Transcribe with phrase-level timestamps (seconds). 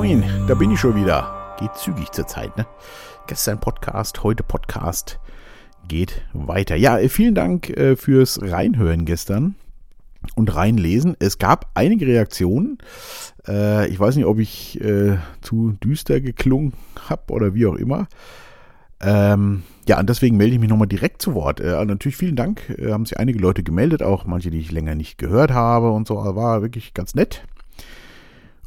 [0.00, 1.54] moin, da bin ich schon wieder.
[1.58, 2.66] Geht zügig zur Zeit, ne?
[3.26, 5.20] Gestern Podcast, heute Podcast.
[5.88, 6.74] Geht weiter.
[6.74, 9.56] Ja, äh, vielen Dank äh, fürs Reinhören gestern
[10.36, 11.16] und reinlesen.
[11.18, 12.78] Es gab einige Reaktionen.
[13.46, 14.80] Äh, ich weiß nicht, ob ich
[15.42, 16.72] zu düster geklungen
[17.10, 18.08] habe oder wie auch immer.
[19.02, 21.60] Ähm, ja, und deswegen melde ich mich nochmal direkt zu Wort.
[21.60, 22.74] Natürlich vielen Dank.
[22.82, 26.14] Haben sich einige Leute gemeldet, auch manche, die ich länger nicht gehört habe und so.
[26.14, 27.42] War wirklich ganz nett.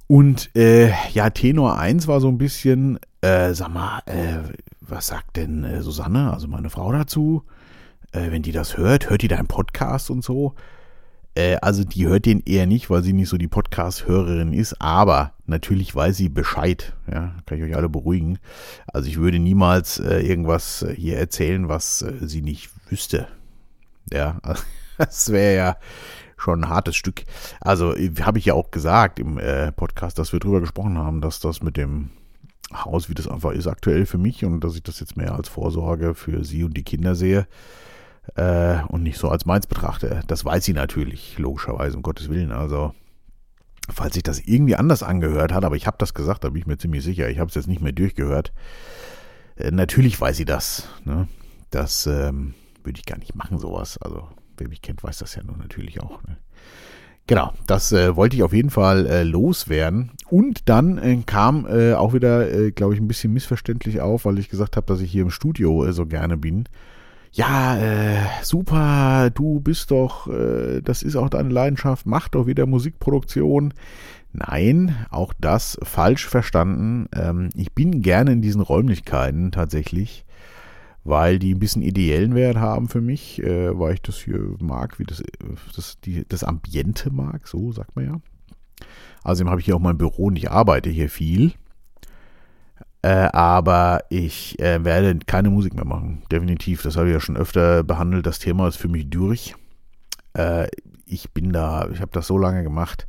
[0.08, 4.40] Und äh, ja, Tenor 1 war so ein bisschen, äh, sag mal, äh,
[4.82, 7.44] was sagt denn äh, Susanne, also meine Frau dazu?
[8.12, 10.56] Äh, wenn die das hört, hört die deinen Podcast und so?
[11.36, 15.34] Äh, also die hört den eher nicht, weil sie nicht so die Podcast-Hörerin ist, aber
[15.48, 16.94] natürlich weiß sie Bescheid.
[17.12, 18.40] Ja, kann ich euch alle beruhigen.
[18.88, 23.28] Also ich würde niemals äh, irgendwas hier erzählen, was äh, sie nicht wüsste.
[24.12, 24.40] Ja,
[24.98, 25.78] das wäre ja
[26.44, 27.24] schon ein hartes Stück.
[27.62, 31.40] Also habe ich ja auch gesagt im äh, Podcast, dass wir drüber gesprochen haben, dass
[31.40, 32.10] das mit dem
[32.74, 35.50] Haus, wie das einfach ist aktuell für mich und dass ich das jetzt mehr als
[35.50, 37.48] Vorsorge für sie und die Kinder sehe
[38.36, 40.22] äh, und nicht so als meins betrachte.
[40.28, 42.52] Das weiß sie natürlich, logischerweise, um Gottes Willen.
[42.52, 42.94] Also,
[43.90, 46.68] falls sich das irgendwie anders angehört hat, aber ich habe das gesagt, da bin ich
[46.68, 47.30] mir ziemlich sicher.
[47.30, 48.54] Ich habe es jetzt nicht mehr durchgehört.
[49.56, 50.88] Äh, natürlich weiß sie das.
[51.06, 51.28] Ne?
[51.70, 53.98] Das ähm, würde ich gar nicht machen, sowas.
[53.98, 56.24] Also, wer mich kennt, weiß das ja nun natürlich auch.
[56.24, 56.38] Ne?
[57.26, 60.12] Genau, das äh, wollte ich auf jeden Fall äh, loswerden.
[60.30, 64.40] Und dann äh, kam äh, auch wieder, äh, glaube ich, ein bisschen missverständlich auf, weil
[64.40, 66.66] ich gesagt habe, dass ich hier im Studio äh, so gerne bin
[67.36, 70.30] ja, super, du bist doch,
[70.84, 73.74] das ist auch deine Leidenschaft, mach doch wieder Musikproduktion.
[74.34, 77.08] Nein, auch das falsch verstanden.
[77.16, 80.26] Ähm, ich bin gerne in diesen Räumlichkeiten tatsächlich,
[81.04, 85.00] weil die ein bisschen ideellen Wert haben für mich, äh, weil ich das hier mag,
[85.00, 85.22] wie das,
[85.76, 88.22] das, die, das Ambiente mag, so sagt man ja.
[89.24, 91.54] Außerdem habe ich hier auch mein Büro und ich arbeite hier viel.
[93.02, 96.24] Äh, aber ich äh, werde keine Musik mehr machen.
[96.32, 96.84] Definitiv.
[96.84, 98.26] Das habe ich ja schon öfter behandelt.
[98.26, 99.56] Das Thema ist für mich durch.
[100.34, 100.68] Äh,
[101.06, 103.08] ich bin da, ich habe das so lange gemacht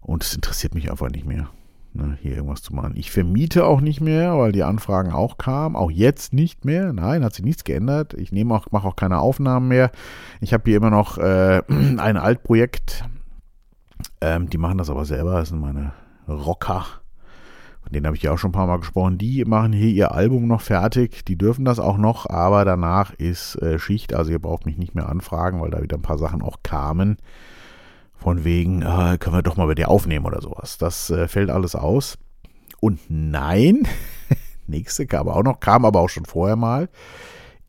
[0.00, 1.50] und es interessiert mich einfach nicht mehr,
[1.96, 2.94] ne, hier irgendwas zu machen.
[2.96, 5.76] Ich vermiete auch nicht mehr, weil die Anfragen auch kamen.
[5.76, 6.92] Auch jetzt nicht mehr.
[6.92, 8.14] Nein, hat sich nichts geändert.
[8.14, 9.90] Ich nehme auch, mache auch keine Aufnahmen mehr.
[10.40, 13.04] Ich habe hier immer noch äh, ein Altprojekt.
[14.20, 15.38] Ähm, die machen das aber selber.
[15.38, 15.92] Das sind meine
[16.28, 16.86] Rocker
[17.86, 20.10] von denen habe ich ja auch schon ein paar Mal gesprochen, die machen hier ihr
[20.10, 24.40] Album noch fertig, die dürfen das auch noch, aber danach ist äh, Schicht, also ihr
[24.40, 27.16] braucht mich nicht mehr anfragen, weil da wieder ein paar Sachen auch kamen,
[28.18, 30.78] von wegen, äh, können wir doch mal bei dir aufnehmen oder sowas.
[30.78, 32.18] Das äh, fällt alles aus.
[32.80, 33.86] Und nein,
[34.66, 36.88] nächste kam auch noch, kam aber auch schon vorher mal,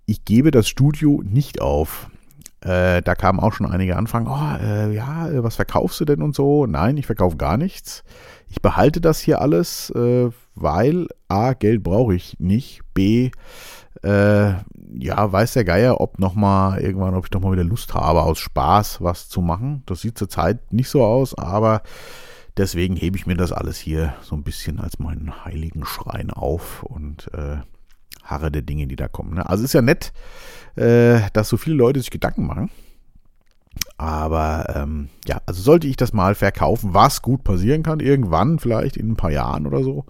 [0.05, 2.09] ich gebe das Studio nicht auf.
[2.61, 6.35] Äh, da kamen auch schon einige Anfragen, oh, äh, ja, was verkaufst du denn und
[6.35, 6.65] so?
[6.65, 8.03] Nein, ich verkaufe gar nichts.
[8.47, 13.31] Ich behalte das hier alles, äh, weil A, Geld brauche ich nicht, B,
[14.03, 14.53] äh,
[14.99, 18.21] ja, weiß der Geier, ob noch mal irgendwann, ob ich noch mal wieder Lust habe,
[18.21, 19.83] aus Spaß was zu machen.
[19.85, 21.81] Das sieht zurzeit nicht so aus, aber
[22.55, 26.83] deswegen hebe ich mir das alles hier so ein bisschen als meinen heiligen Schrein auf
[26.83, 27.57] und äh,
[28.23, 29.35] harre der Dinge, die da kommen.
[29.35, 29.47] Ne?
[29.47, 30.13] Also ist ja nett,
[30.75, 32.69] äh, dass so viele Leute sich Gedanken machen.
[33.97, 38.97] Aber ähm, ja, also sollte ich das mal verkaufen, was gut passieren kann, irgendwann, vielleicht
[38.97, 40.05] in ein paar Jahren oder so,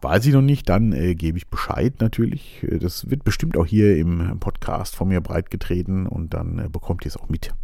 [0.00, 2.62] weiß ich noch nicht, dann äh, gebe ich Bescheid natürlich.
[2.62, 7.04] Äh, das wird bestimmt auch hier im Podcast von mir breitgetreten und dann äh, bekommt
[7.04, 7.54] ihr es auch mit.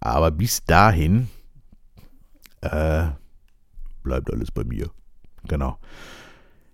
[0.00, 1.28] Aber bis dahin
[2.62, 3.08] äh,
[4.02, 4.90] bleibt alles bei mir.
[5.46, 5.78] Genau.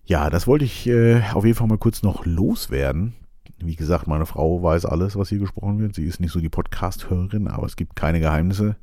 [0.04, 3.14] Ja, das wollte ich äh, auf jeden Fall mal kurz noch loswerden.
[3.58, 5.94] Wie gesagt, meine Frau weiß alles, was hier gesprochen wird.
[5.94, 8.76] Sie ist nicht so die Podcast-Hörerin, aber es gibt keine Geheimnisse.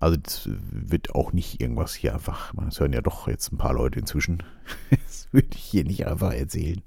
[0.00, 3.74] Also es wird auch nicht irgendwas hier einfach, es hören ja doch jetzt ein paar
[3.74, 4.42] Leute inzwischen.
[4.90, 6.82] Das würde ich hier nicht einfach erzählen.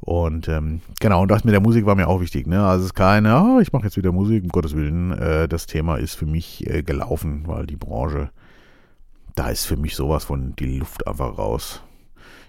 [0.00, 2.46] Und ähm, genau, und das mit der Musik war mir auch wichtig.
[2.46, 2.64] Ne?
[2.64, 5.10] Also es ist keine, oh, ich mache jetzt wieder Musik, um Gottes Willen.
[5.12, 8.30] Äh, das Thema ist für mich äh, gelaufen, weil die Branche,
[9.34, 11.82] da ist für mich sowas von die Luft einfach raus.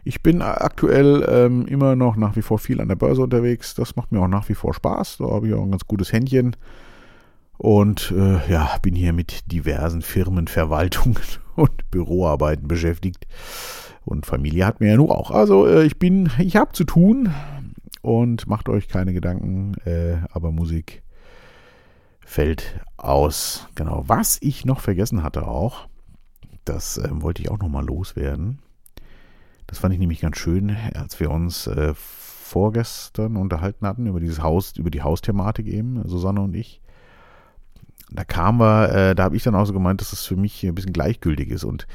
[0.03, 3.75] Ich bin aktuell ähm, immer noch nach wie vor viel an der Börse unterwegs.
[3.75, 5.17] Das macht mir auch nach wie vor Spaß.
[5.17, 6.55] Da habe ich auch ein ganz gutes Händchen.
[7.59, 11.19] Und äh, ja, bin hier mit diversen Firmenverwaltungen
[11.57, 13.27] und Büroarbeiten beschäftigt.
[14.05, 15.29] Und Familie hat mir ja nur auch.
[15.29, 17.33] Also äh, ich bin, ich habe zu tun
[18.01, 21.03] und macht euch keine Gedanken, äh, aber Musik
[22.21, 23.67] fällt aus.
[23.75, 25.89] Genau, was ich noch vergessen hatte auch,
[26.63, 28.59] das äh, wollte ich auch nochmal loswerden.
[29.67, 34.41] Das fand ich nämlich ganz schön, als wir uns äh, vorgestern unterhalten hatten über dieses
[34.41, 36.81] Haus, über die Hausthematik eben, Susanne und ich.
[38.11, 40.63] Da kam wir, äh, da habe ich dann auch so gemeint, dass das für mich
[40.65, 41.63] ein bisschen gleichgültig ist.
[41.63, 41.87] Und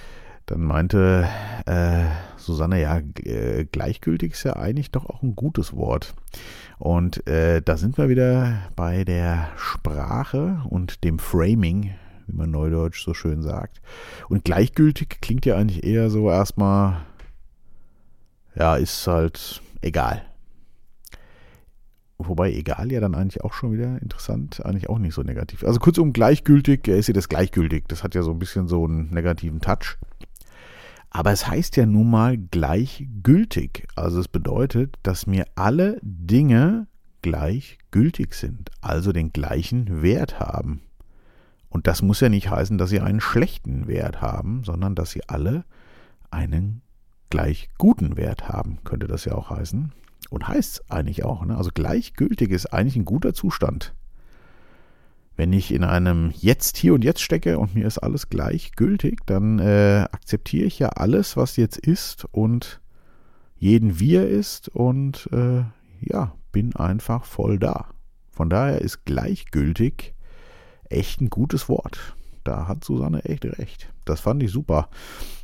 [0.46, 1.26] dann meinte
[1.66, 2.04] äh,
[2.36, 6.14] Susanne, ja, äh, gleichgültig ist ja eigentlich doch auch ein gutes Wort.
[6.78, 11.94] Und äh, da sind wir wieder bei der Sprache und dem Framing,
[12.26, 13.80] wie man neudeutsch so schön sagt.
[14.28, 16.98] Und gleichgültig klingt ja eigentlich eher so erstmal,
[18.54, 20.22] ja, ist halt egal.
[22.18, 25.64] Wobei egal ja dann eigentlich auch schon wieder interessant, eigentlich auch nicht so negativ.
[25.64, 27.84] Also kurzum, gleichgültig, ist ja das gleichgültig.
[27.88, 29.96] Das hat ja so ein bisschen so einen negativen Touch.
[31.10, 33.86] Aber es heißt ja nun mal gleichgültig.
[33.96, 36.86] Also es bedeutet, dass mir alle Dinge
[37.22, 40.82] gleichgültig sind, also den gleichen Wert haben.
[41.68, 45.28] Und das muss ja nicht heißen, dass sie einen schlechten Wert haben, sondern dass sie
[45.28, 45.64] alle
[46.30, 46.82] einen
[47.30, 49.92] gleich guten Wert haben, könnte das ja auch heißen.
[50.30, 51.44] Und heißt es eigentlich auch.
[51.44, 51.56] Ne?
[51.56, 53.94] Also gleichgültig ist eigentlich ein guter Zustand.
[55.36, 59.58] Wenn ich in einem Jetzt, hier und jetzt stecke und mir ist alles gleichgültig, dann
[59.58, 62.80] äh, akzeptiere ich ja alles, was jetzt ist und
[63.56, 65.64] jeden wie er ist und äh,
[66.00, 67.86] ja, bin einfach voll da.
[68.30, 70.14] Von daher ist gleichgültig
[70.88, 72.14] echt ein gutes Wort.
[72.44, 73.92] Da hat Susanne echt recht.
[74.04, 74.88] Das fand ich super.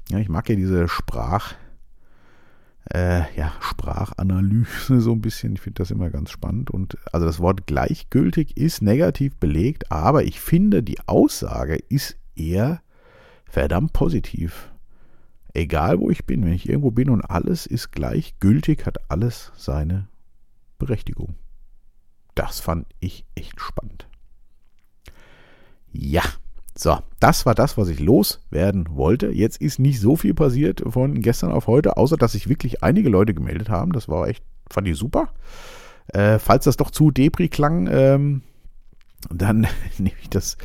[0.08, 1.54] Ja, ich mag ja diese Sprach,
[2.92, 5.54] äh, ja, Sprachanalyse so ein bisschen.
[5.54, 6.70] Ich finde das immer ganz spannend.
[6.70, 12.80] Und also das Wort gleichgültig ist negativ belegt, aber ich finde, die Aussage ist eher
[13.44, 14.70] verdammt positiv.
[15.52, 20.08] Egal wo ich bin, wenn ich irgendwo bin und alles ist gleichgültig, hat alles seine
[20.78, 21.34] Berechtigung.
[22.34, 24.06] Das fand ich echt spannend.
[25.92, 26.22] Ja,
[26.82, 29.28] so, das war das, was ich loswerden wollte.
[29.28, 33.10] Jetzt ist nicht so viel passiert von gestern auf heute, außer dass sich wirklich einige
[33.10, 33.92] Leute gemeldet haben.
[33.92, 35.28] Das war echt, fand ich super.
[36.08, 38.42] Äh, falls das doch zu Debris klang, ähm,
[39.28, 39.66] dann
[39.98, 40.56] nehme ich das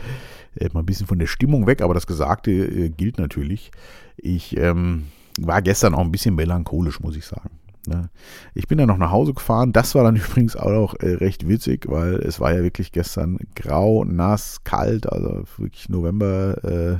[0.55, 3.71] äh, mal ein bisschen von der Stimmung weg, aber das Gesagte äh, gilt natürlich.
[4.15, 5.07] Ich ähm,
[5.37, 7.49] war gestern auch ein bisschen melancholisch, muss ich sagen.
[7.87, 8.09] Ne?
[8.53, 9.73] Ich bin dann noch nach Hause gefahren.
[9.73, 14.03] Das war dann übrigens auch äh, recht witzig, weil es war ja wirklich gestern grau,
[14.03, 16.97] nass, kalt, also wirklich November äh,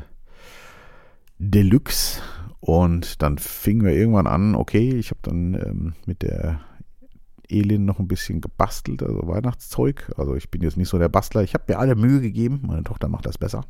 [1.37, 2.21] Deluxe.
[2.59, 6.61] Und dann fingen wir irgendwann an, okay, ich habe dann ähm, mit der
[7.47, 10.11] Elin noch ein bisschen gebastelt, also Weihnachtszeug.
[10.17, 11.43] Also ich bin jetzt nicht so der Bastler.
[11.43, 12.63] Ich habe mir alle Mühe gegeben.
[12.65, 13.65] Meine Tochter macht das besser.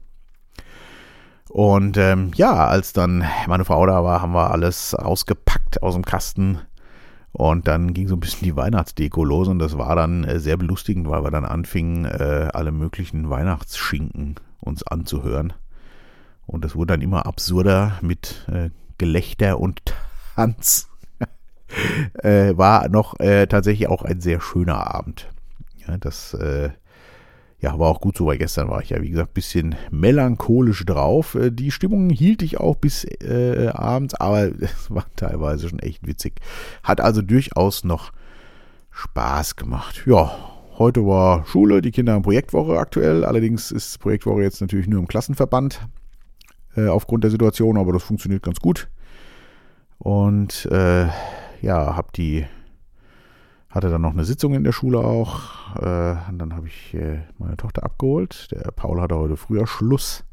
[1.50, 6.03] Und ähm, ja, als dann meine Frau da war, haben wir alles rausgepackt aus dem
[6.03, 6.59] Kasten
[7.35, 10.55] und dann ging so ein bisschen die Weihnachtsdeko los und das war dann äh, sehr
[10.55, 15.51] belustigend, weil wir dann anfingen, äh, alle möglichen Weihnachtsschinken uns anzuhören.
[16.45, 19.81] Und es wurde dann immer absurder mit äh, Gelächter und
[20.35, 20.87] Tanz.
[22.23, 25.27] war noch tatsächlich auch ein sehr schöner Abend.
[25.85, 26.37] Ja, das
[27.65, 30.85] ja, war auch gut so, weil gestern war ich ja, wie gesagt, ein bisschen melancholisch
[30.85, 31.33] drauf.
[31.33, 36.06] Äh, die Stimmung hielt ich auch bis äh, abends, aber es war teilweise schon echt
[36.06, 36.41] witzig.
[36.83, 38.12] Hat also durchaus noch
[38.91, 40.03] Spaß gemacht.
[40.06, 40.38] Ja,
[40.77, 43.25] heute war Schule, die Kinder haben Projektwoche aktuell.
[43.25, 45.79] Allerdings ist Projektwoche jetzt natürlich nur im Klassenverband
[46.77, 48.89] äh, aufgrund der Situation, aber das funktioniert ganz gut.
[49.97, 51.07] Und äh,
[51.63, 52.45] ja, habe die
[53.75, 55.75] hatte dann noch eine Sitzung in der Schule auch.
[55.75, 58.47] Äh, und dann habe ich äh, meine Tochter abgeholt.
[58.52, 60.23] Der Paul hatte heute früher Schluss.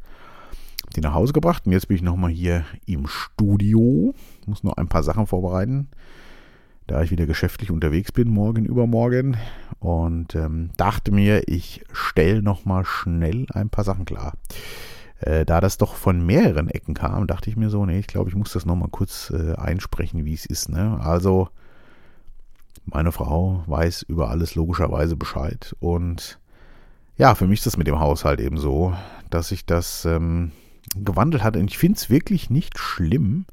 [0.95, 1.67] Die nach Hause gebracht.
[1.67, 4.15] Und jetzt bin ich nochmal hier im Studio.
[4.47, 5.89] Muss noch ein paar Sachen vorbereiten.
[6.87, 9.37] Da ich wieder geschäftlich unterwegs bin, morgen, übermorgen.
[9.81, 14.35] Und ähm, dachte mir, ich stelle nochmal schnell ein paar Sachen klar.
[15.19, 18.31] Äh, da das doch von mehreren Ecken kam, dachte ich mir so, nee, ich glaube,
[18.31, 20.69] ich muss das nochmal kurz äh, einsprechen, wie es ist.
[20.69, 21.01] Ne?
[21.01, 21.49] Also,
[22.85, 25.75] meine Frau weiß über alles logischerweise Bescheid.
[25.81, 26.39] Und
[27.17, 28.95] ja, für mich ist das mit dem Haushalt eben so,
[29.31, 30.53] dass sich das ähm,
[30.97, 31.57] gewandelt hat.
[31.57, 33.47] Und ich finde es wirklich nicht schlimm.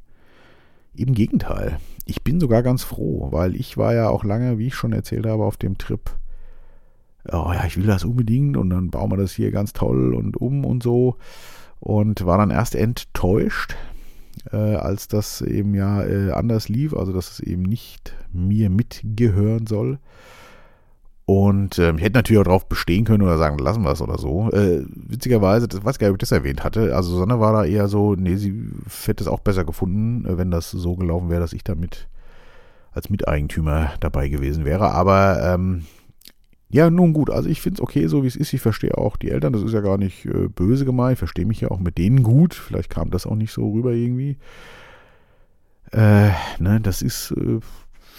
[0.96, 1.80] Im Gegenteil.
[2.06, 5.26] Ich bin sogar ganz froh, weil ich war ja auch lange, wie ich schon erzählt
[5.26, 6.10] habe, auf dem Trip.
[7.32, 10.36] Oh ja, ich will das unbedingt und dann bauen wir das hier ganz toll und
[10.36, 11.16] um und so.
[11.80, 13.76] Und war dann erst enttäuscht,
[14.52, 19.68] äh, als das eben ja äh, anders lief, also dass es eben nicht mir mitgehören
[19.68, 20.00] soll.
[21.26, 24.18] Und ähm, ich hätte natürlich auch darauf bestehen können oder sagen, lassen wir es oder
[24.18, 24.50] so.
[24.52, 26.96] Äh, witzigerweise, das weiß gar nicht, ob ich das erwähnt hatte.
[26.96, 28.68] Also Sonne war da eher so, nee, sie
[29.06, 32.08] hätte es auch besser gefunden, äh, wenn das so gelaufen wäre, dass ich damit
[32.94, 34.92] als Miteigentümer dabei gewesen wäre.
[34.92, 35.84] Aber ähm,
[36.72, 38.54] ja, nun gut, also ich finde es okay, so wie es ist.
[38.54, 41.14] Ich verstehe auch die Eltern, das ist ja gar nicht äh, böse gemeint.
[41.14, 42.54] Ich verstehe mich ja auch mit denen gut.
[42.54, 44.38] Vielleicht kam das auch nicht so rüber irgendwie.
[45.92, 47.60] Äh, ne, das ist, äh,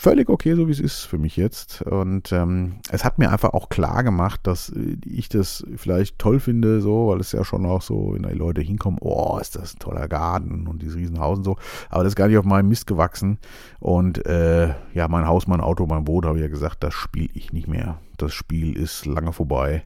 [0.00, 1.82] völlig okay, so wie es ist für mich jetzt.
[1.82, 6.40] Und ähm, es hat mir einfach auch klar gemacht, dass äh, ich das vielleicht toll
[6.40, 9.74] finde, so, weil es ja schon auch so, wenn die Leute hinkommen, oh, ist das
[9.74, 11.56] ein toller Garten und dieses Riesenhaus und so.
[11.90, 13.38] Aber das ist gar nicht auf meinem Mist gewachsen.
[13.78, 17.28] Und äh, ja, mein Haus, mein Auto, mein Boot, habe ich ja gesagt, das spiele
[17.34, 17.98] ich nicht mehr.
[18.16, 19.84] Das Spiel ist lange vorbei.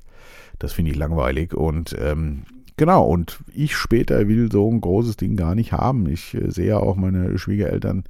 [0.61, 1.55] Das finde ich langweilig.
[1.55, 2.45] Und ähm,
[2.77, 6.09] Genau, und ich später will so ein großes Ding gar nicht haben.
[6.09, 8.03] Ich äh, sehe ja auch meine Schwiegereltern,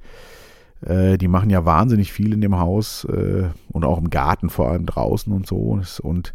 [0.81, 4.69] äh, die machen ja wahnsinnig viel in dem Haus äh, und auch im Garten, vor
[4.69, 5.79] allem draußen und so.
[6.01, 6.33] Und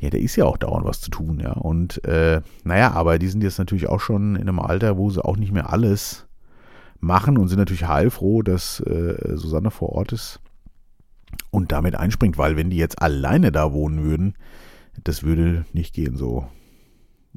[0.00, 1.52] ja, da ist ja auch dauernd was zu tun, ja.
[1.52, 5.24] Und äh, naja, aber die sind jetzt natürlich auch schon in einem Alter, wo sie
[5.24, 6.26] auch nicht mehr alles
[7.00, 10.40] machen und sind natürlich heilfroh, dass äh, Susanne vor Ort ist
[11.50, 14.34] und damit einspringt, weil wenn die jetzt alleine da wohnen würden,
[15.04, 16.46] das würde nicht gehen so.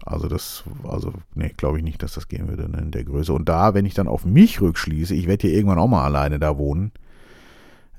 [0.04, 3.32] Also das, also, nee, glaube ich nicht, dass das gehen würde ne, in der Größe.
[3.32, 6.38] Und da, wenn ich dann auf mich rückschließe, ich werde hier irgendwann auch mal alleine
[6.38, 6.92] da wohnen.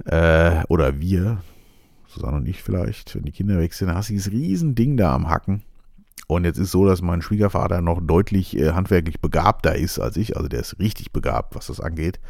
[0.05, 1.43] Äh, oder wir,
[2.07, 5.29] Susanne und ich vielleicht, wenn die Kinder weg sind, hast du dieses Riesending da am
[5.29, 5.63] Hacken.
[6.29, 10.37] Und jetzt ist so, dass mein Schwiegervater noch deutlich äh, handwerklich begabter ist als ich.
[10.37, 12.21] Also der ist richtig begabt, was das angeht.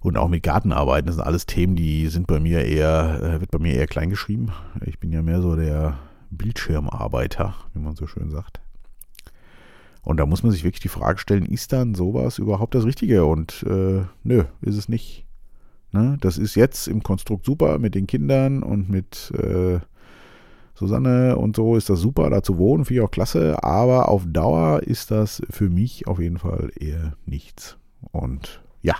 [0.00, 3.50] Und auch mit Gartenarbeiten, das sind alles Themen, die sind bei mir eher, äh, wird
[3.50, 4.52] bei mir eher klein geschrieben.
[4.84, 5.98] Ich bin ja mehr so der
[6.30, 8.60] Bildschirmarbeiter, wie man so schön sagt.
[10.04, 13.24] Und da muss man sich wirklich die Frage stellen, ist dann sowas überhaupt das Richtige?
[13.24, 15.24] Und äh, nö, ist es nicht.
[15.92, 16.18] Ne?
[16.20, 19.80] Das ist jetzt im Konstrukt super mit den Kindern und mit äh,
[20.74, 23.62] Susanne und so ist das super, da zu wohnen, finde ich auch klasse.
[23.62, 27.78] Aber auf Dauer ist das für mich auf jeden Fall eher nichts.
[28.10, 28.96] Und ja,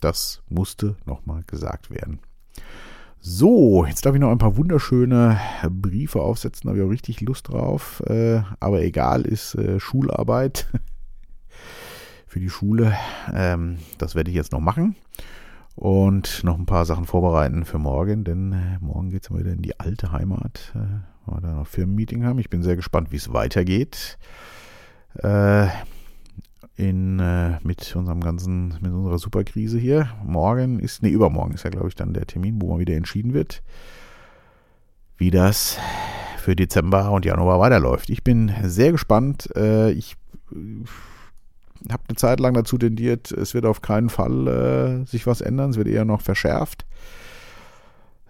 [0.00, 2.20] das musste nochmal gesagt werden.
[3.20, 7.20] So, jetzt darf ich noch ein paar wunderschöne Briefe aufsetzen, da habe ich auch richtig
[7.20, 8.02] Lust drauf.
[8.06, 10.68] Äh, aber egal, ist äh, Schularbeit
[12.26, 12.94] für die Schule.
[13.34, 14.94] Ähm, das werde ich jetzt noch machen.
[15.74, 19.62] Und noch ein paar Sachen vorbereiten für morgen, denn äh, morgen geht es wieder in
[19.62, 20.72] die alte Heimat.
[20.74, 22.38] Äh, wir da noch Firmenmeeting haben.
[22.38, 24.18] Ich bin sehr gespannt, wie es weitergeht.
[25.14, 25.68] Äh,
[26.78, 30.10] in, äh, mit unserem ganzen, mit unserer Superkrise hier.
[30.24, 33.34] Morgen ist, nee, übermorgen ist ja, glaube ich, dann der Termin, wo mal wieder entschieden
[33.34, 33.62] wird,
[35.16, 35.76] wie das
[36.38, 38.10] für Dezember und Januar weiterläuft.
[38.10, 39.50] Ich bin sehr gespannt.
[39.56, 40.14] Äh, ich
[40.52, 40.84] äh,
[41.92, 45.70] habe eine Zeit lang dazu tendiert, es wird auf keinen Fall äh, sich was ändern,
[45.70, 46.86] es wird eher noch verschärft.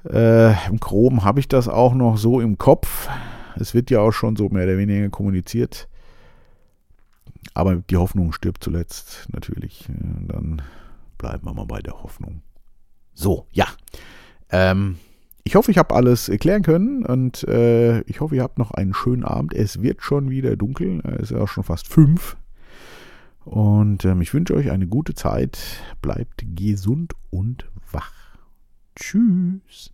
[0.09, 3.11] Äh, Im Groben habe ich das auch noch so im Kopf.
[3.57, 5.87] Es wird ja auch schon so mehr oder weniger kommuniziert.
[7.59, 9.85] Aber die Hoffnung stirbt zuletzt natürlich.
[9.89, 10.63] Dann
[11.19, 12.41] bleiben wir mal bei der Hoffnung.
[13.15, 13.67] So, ja.
[14.51, 14.99] Ähm,
[15.43, 18.95] ich hoffe, ich habe alles erklären können und äh, ich hoffe, ihr habt noch einen
[18.95, 19.55] schönen Abend.
[19.55, 21.01] Es wird schon wieder dunkel.
[21.17, 22.37] Es ist ja auch schon fast fünf.
[23.45, 25.59] Und ähm, ich wünsche euch eine gute Zeit.
[26.01, 28.13] Bleibt gesund und wach.
[28.95, 29.93] Tschüss.